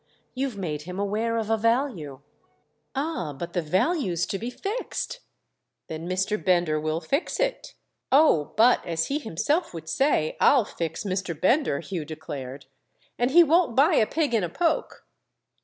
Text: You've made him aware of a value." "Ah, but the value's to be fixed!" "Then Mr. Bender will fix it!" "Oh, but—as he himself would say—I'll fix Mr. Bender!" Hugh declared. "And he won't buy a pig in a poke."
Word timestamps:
You've 0.33 0.57
made 0.57 0.81
him 0.81 0.97
aware 0.97 1.37
of 1.37 1.51
a 1.51 1.57
value." 1.57 2.21
"Ah, 2.95 3.33
but 3.33 3.53
the 3.53 3.61
value's 3.61 4.25
to 4.25 4.39
be 4.39 4.49
fixed!" 4.49 5.19
"Then 5.89 6.09
Mr. 6.09 6.43
Bender 6.43 6.79
will 6.79 6.99
fix 7.01 7.39
it!" 7.39 7.75
"Oh, 8.11 8.53
but—as 8.57 9.09
he 9.09 9.19
himself 9.19 9.75
would 9.75 9.87
say—I'll 9.87 10.65
fix 10.65 11.03
Mr. 11.03 11.39
Bender!" 11.39 11.81
Hugh 11.81 12.05
declared. 12.05 12.65
"And 13.19 13.29
he 13.29 13.43
won't 13.43 13.75
buy 13.75 13.93
a 13.93 14.07
pig 14.07 14.33
in 14.33 14.43
a 14.43 14.49
poke." 14.49 15.05